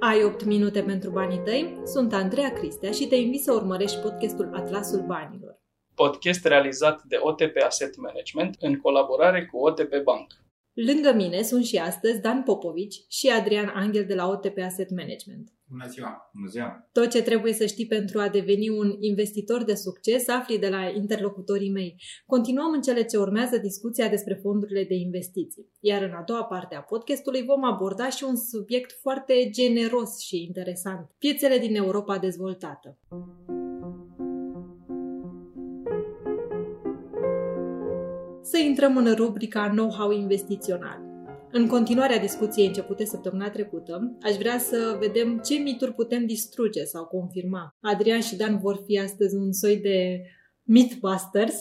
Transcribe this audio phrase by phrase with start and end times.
[0.00, 1.80] Ai 8 minute pentru banii tăi?
[1.84, 5.60] Sunt Andreea Cristea și te invit să urmărești podcastul Atlasul Banilor.
[5.94, 10.32] Podcast realizat de OTP Asset Management în colaborare cu OTP Bank.
[10.84, 15.50] Lângă mine sunt și astăzi Dan Popovici și Adrian Angel de la OTP Asset Management.
[15.68, 16.30] Bună ziua!
[16.34, 16.88] Bună ziua!
[16.92, 20.88] Tot ce trebuie să știi pentru a deveni un investitor de succes afli de la
[20.94, 22.02] interlocutorii mei.
[22.26, 25.68] Continuăm în cele ce urmează discuția despre fondurile de investiții.
[25.80, 30.42] Iar în a doua parte a podcastului vom aborda și un subiect foarte generos și
[30.42, 31.10] interesant.
[31.18, 32.98] Piețele din Europa dezvoltată.
[38.56, 41.00] Să intrăm în rubrica Know-how investițional.
[41.52, 47.04] În continuarea discuției începute săptămâna trecută, aș vrea să vedem ce mituri putem distruge sau
[47.04, 47.76] confirma.
[47.80, 50.22] Adrian și Dan vor fi astăzi un soi de
[50.62, 51.60] Mythbusters.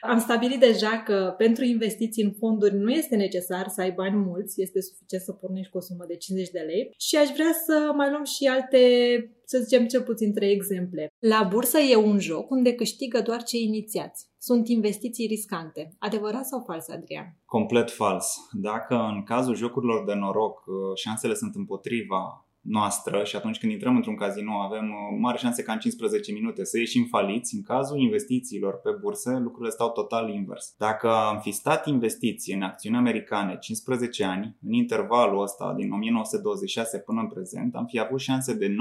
[0.00, 4.62] Am stabilit deja că pentru investiții în fonduri nu este necesar să ai bani mulți,
[4.62, 7.92] este suficient să pornești cu o sumă de 50 de lei și aș vrea să
[7.96, 8.80] mai luăm și alte,
[9.44, 11.08] să zicem cel puțin trei exemple.
[11.18, 14.29] La bursă e un joc unde câștigă doar cei inițiați.
[14.42, 15.94] Sunt investiții riscante.
[15.98, 17.36] Adevărat sau fals, Adrian?
[17.44, 18.36] Complet fals.
[18.52, 23.96] Dacă în cazul jocurilor de noroc uh, șansele sunt împotriva noastră și atunci când intrăm
[23.96, 27.54] într-un casino avem uh, mari șanse ca în 15 minute să ieșim faliți.
[27.54, 30.74] În cazul investițiilor pe burse, lucrurile stau total invers.
[30.78, 36.98] Dacă am fi stat investiții în acțiuni americane 15 ani, în intervalul ăsta din 1926
[36.98, 38.74] până în prezent, am fi avut șanse de 99,8%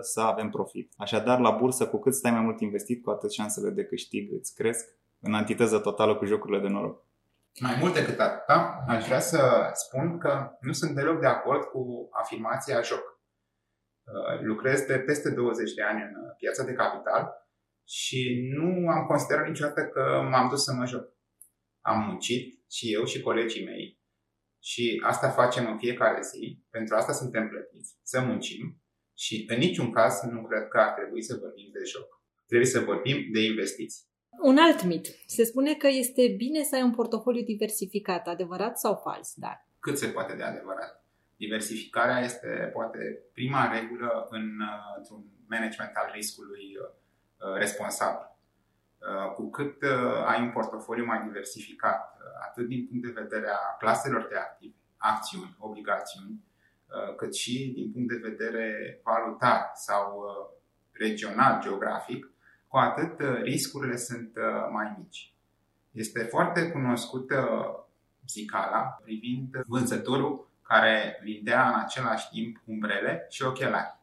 [0.00, 0.92] să avem profit.
[0.96, 4.54] Așadar, la bursă, cu cât stai mai mult investit, cu atât șansele de câștig îți
[4.54, 4.84] cresc
[5.20, 7.05] în antiteză totală cu jocurile de noroc.
[7.60, 12.08] Mai mult decât atâta, aș vrea să spun că nu sunt deloc de acord cu
[12.10, 13.20] afirmația joc.
[14.04, 17.28] Uh, lucrez de peste 20 de ani în piața de capital
[17.88, 21.04] și nu am considerat niciodată că m-am dus să mă joc.
[21.80, 24.00] Am muncit și eu și colegii mei
[24.62, 26.64] și asta facem în fiecare zi.
[26.70, 28.82] Pentru asta suntem plătiți, să muncim
[29.14, 32.22] și în niciun caz nu cred că ar trebui să vorbim de joc.
[32.46, 34.04] Trebuie să vorbim de investiții.
[34.40, 35.06] Un alt mit.
[35.26, 38.26] Se spune că este bine să ai un portofoliu diversificat.
[38.26, 39.66] Adevărat sau fals, dar?
[39.80, 41.04] Cât se poate de adevărat.
[41.36, 48.30] Diversificarea este poate prima regulă în, uh, într-un management al riscului uh, responsabil.
[48.98, 49.82] Uh, cu cât
[50.26, 52.18] ai un portofoliu mai diversificat,
[52.48, 56.44] atât din punct de vedere a claselor de active, acțiuni, obligațiuni,
[57.16, 60.24] cât și din punct de vedere valutar sau
[60.92, 62.30] regional, geografic,
[62.76, 65.32] cu atât uh, riscurile sunt uh, mai mici.
[65.92, 67.40] Este foarte cunoscută
[68.28, 73.98] zicala privind vânzătorul care vindea în același timp umbrele și ochelari.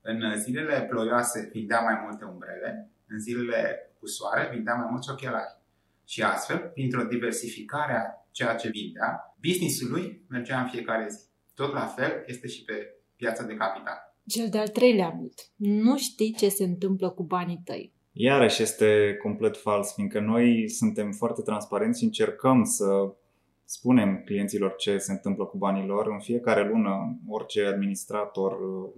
[0.00, 5.56] În zilele ploioase vindea mai multe umbrele, în zilele cu soare vindea mai mulți ochelari.
[6.04, 11.24] Și astfel, printr-o diversificare a ceea ce vindea, businessul lui mergea în fiecare zi.
[11.54, 14.14] Tot la fel este și pe piața de capital.
[14.26, 15.50] Cel de-al treilea mit.
[15.56, 17.92] Nu știi ce se întâmplă cu banii tăi.
[18.12, 23.14] Iarăși este complet fals, fiindcă noi suntem foarte transparenți și încercăm să
[23.64, 26.06] spunem clienților ce se întâmplă cu banii lor.
[26.06, 28.90] În fiecare lună, orice administrator uh,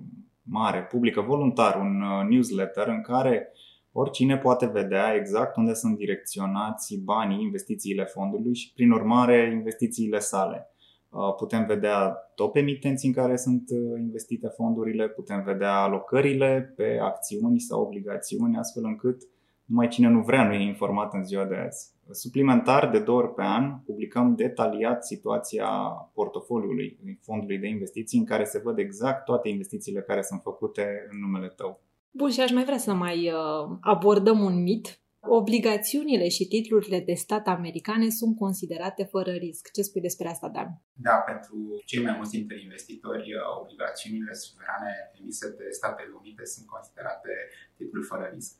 [0.42, 3.52] mare publică voluntar un uh, newsletter în care
[3.92, 10.73] oricine poate vedea exact unde sunt direcționați banii, investițiile fondului și, prin urmare, investițiile sale.
[11.14, 16.98] Uh, putem vedea top emitenții în care sunt uh, investite fondurile, putem vedea alocările pe
[17.02, 19.22] acțiuni sau obligațiuni, astfel încât
[19.64, 21.92] numai cine nu vrea nu e informat în ziua de azi.
[22.10, 25.68] Suplimentar, de două ori pe an, publicăm detaliat situația
[26.14, 31.20] portofoliului fondului de investiții în care se văd exact toate investițiile care sunt făcute în
[31.20, 31.80] numele tău.
[32.10, 37.12] Bun, și aș mai vrea să mai uh, abordăm un mit Obligațiunile și titlurile de
[37.12, 39.70] stat americane sunt considerate fără risc.
[39.70, 40.68] Ce spui despre asta, Dan?
[40.92, 47.30] Da, pentru cei mai mulți dintre investitori, obligațiunile suverane emise de Statele Unite sunt considerate
[47.76, 48.54] titluri fără risc.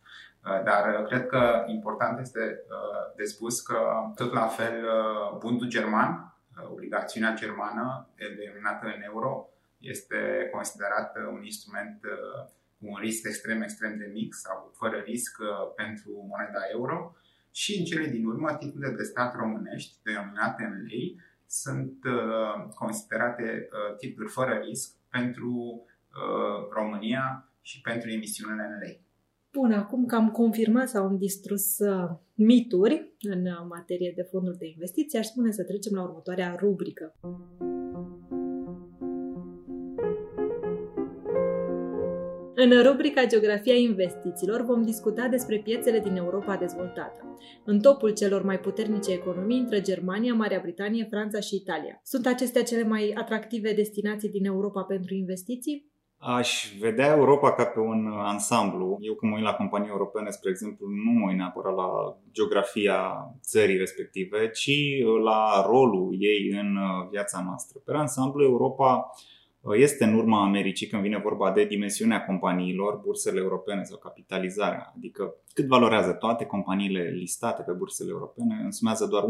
[0.65, 3.79] Dar cred că important este uh, de spus că
[4.15, 8.09] tot la fel uh, bundul german, uh, obligațiunea germană
[8.39, 12.01] denominată în euro, este considerat un instrument
[12.85, 17.17] cu un risc extrem, extrem de mic sau fără risc uh, pentru moneda euro
[17.51, 23.43] și în cele din urmă titlurile de stat românești denominate în lei sunt uh, considerate
[23.43, 25.83] uh, titluri fără risc pentru
[26.71, 29.01] România și pentru emisiunile în lei.
[29.53, 31.77] Bun, acum că am confirmat sau am distrus
[32.35, 37.15] mituri în materie de fonduri de investiții, aș spune să trecem la următoarea rubrică.
[42.57, 47.37] În rubrica Geografia investițiilor vom discuta despre piețele din Europa dezvoltată.
[47.65, 52.01] În topul celor mai puternice economii intră Germania, Marea Britanie, Franța și Italia.
[52.03, 55.93] Sunt acestea cele mai atractive destinații din Europa pentru investiții?
[56.19, 58.99] Aș vedea Europa ca pe un ansamblu.
[59.01, 62.99] Eu când mă uit la companii europene, spre exemplu, nu mă uit neapărat la geografia
[63.43, 64.79] țării respective, ci
[65.25, 66.77] la rolul ei în
[67.11, 67.81] viața noastră.
[67.85, 69.11] Pe ansamblu, Europa
[69.73, 75.35] este în urma Americii când vine vorba de dimensiunea companiilor, bursele europene sau capitalizarea, adică
[75.53, 79.25] cât valorează toate companiile listate pe bursele europene, însumează doar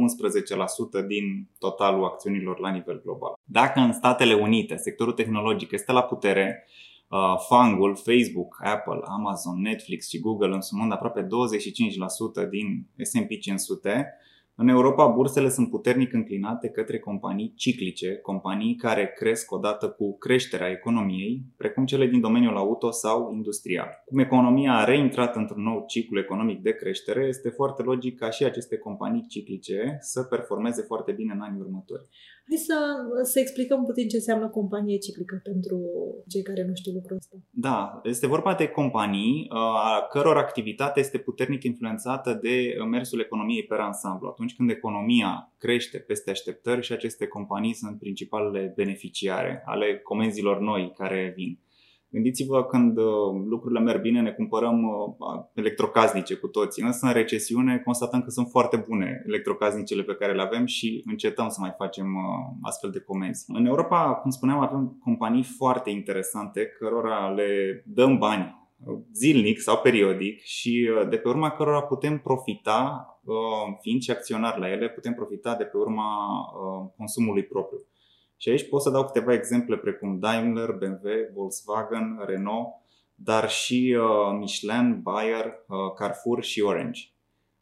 [1.02, 3.32] 11% din totalul acțiunilor la nivel global.
[3.44, 6.66] Dacă în Statele Unite sectorul tehnologic este la putere,
[7.08, 14.19] uh, fangul, Facebook, Apple, Amazon, Netflix și Google însumând aproape 25% din S&P 500,
[14.56, 20.70] în Europa, bursele sunt puternic înclinate către companii ciclice, companii care cresc odată cu creșterea
[20.70, 23.88] economiei, precum cele din domeniul auto sau industrial.
[24.04, 28.44] Cum economia a reintrat într-un nou ciclu economic de creștere, este foarte logic ca și
[28.44, 32.08] aceste companii ciclice să performeze foarte bine în anii următori.
[32.49, 32.76] Hai să,
[33.23, 35.79] să explicăm puțin ce înseamnă companie ciclică pentru
[36.29, 37.37] cei care nu știu lucrul ăsta.
[37.50, 43.64] Da, este vorba de companii uh, a căror activitate este puternic influențată de mersul economiei
[43.64, 44.29] pe ansamblu.
[44.29, 50.93] Atunci când economia crește peste așteptări și aceste companii sunt principalele beneficiare ale comenzilor noi
[50.97, 51.58] care vin.
[52.14, 53.05] Gândiți-vă când uh,
[53.49, 58.49] lucrurile merg bine, ne cumpărăm uh, electrocasnice cu toții, însă în recesiune constatăm că sunt
[58.49, 63.00] foarte bune electrocasnicele pe care le avem și încetăm să mai facem uh, astfel de
[63.00, 63.44] comenzi.
[63.49, 68.62] În Europa, cum spuneam, avem companii foarte interesante cărora le dăm bani
[69.12, 73.08] zilnic sau periodic și de pe urma cărora putem profita,
[73.81, 76.05] fiind și acționari la ele, putem profita de pe urma
[76.96, 77.78] consumului propriu.
[78.44, 82.69] Și aici pot să dau câteva exemple precum Daimler, BMW, Volkswagen, Renault,
[83.14, 87.00] dar și uh, Michelin, Bayer, uh, Carrefour și Orange.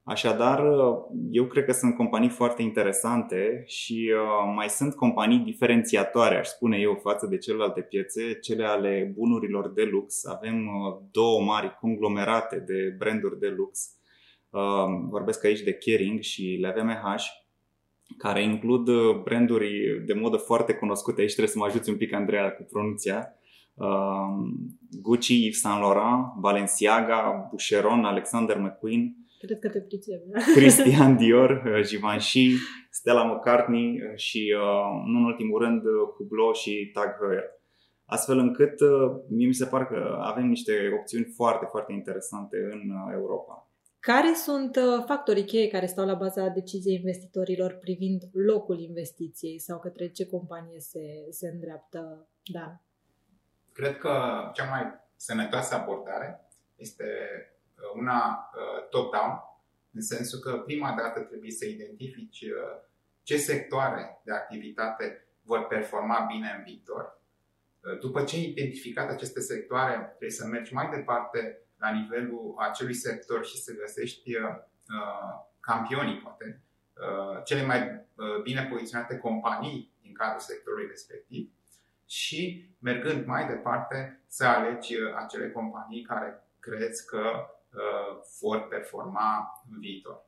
[0.03, 0.97] Așadar, uh,
[1.31, 6.79] eu cred că sunt companii foarte interesante și uh, mai sunt companii diferențiatoare, aș spune
[6.79, 10.25] eu, față de celelalte piețe, cele ale bunurilor de lux.
[10.25, 13.97] Avem uh, două mari conglomerate de branduri de lux.
[14.51, 14.61] Uh,
[15.09, 17.41] vorbesc aici de Kering și LVMH
[18.19, 21.21] care includ uh, branduri de modă foarte cunoscute.
[21.21, 23.37] Aici trebuie să mă ajuți un pic, Andreea, cu pronunția.
[23.75, 23.87] Uh,
[25.03, 30.39] Gucci, Yves Saint Laurent, Balenciaga, Boucheron, Alexander McQueen, Cred că te pricep, da?
[30.55, 32.55] Christian Dior, uh, Givenchy,
[32.91, 34.55] Stella McCartney și,
[35.07, 35.83] nu în ultimul rând,
[36.17, 37.45] Hublot și Tag Heuer.
[38.05, 38.75] Astfel încât,
[39.29, 42.81] mie mi se pare că avem niște opțiuni foarte, foarte interesante în
[43.13, 43.72] Europa.
[44.11, 49.79] Care sunt uh, factorii cheie care stau la baza deciziei investitorilor privind locul investiției sau
[49.79, 52.29] către ce companie se, se îndreaptă?
[52.45, 52.81] Da.
[53.73, 54.11] Cred că
[54.55, 59.33] cea mai sănătoasă abordare este uh, una uh, top-down,
[59.93, 62.45] în sensul că prima dată trebuie să identifici
[63.23, 67.21] ce sectoare de activitate vor performa bine în viitor.
[68.01, 73.45] După ce ai identificat aceste sectoare, trebuie să mergi mai departe la nivelul acelui sector
[73.45, 74.57] și să găsești uh,
[75.61, 76.63] campionii, poate,
[76.95, 77.81] uh, cele mai
[78.15, 81.51] uh, bine poziționate companii din cadrul sectorului respectiv
[82.07, 87.21] și, mergând mai departe, să alegi uh, acele companii care crezi că
[87.75, 90.25] uh, vor performa în viitor.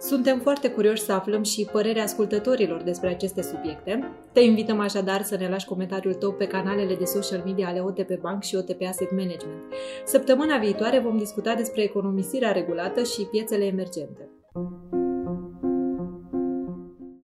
[0.00, 4.12] Suntem foarte curioși să aflăm și părerea ascultătorilor despre aceste subiecte.
[4.32, 8.20] Te invităm așadar să ne lași comentariul tău pe canalele de social media ale OTP
[8.20, 9.62] Bank și OTP Asset Management.
[10.04, 14.28] Săptămâna viitoare vom discuta despre economisirea regulată și piețele emergente.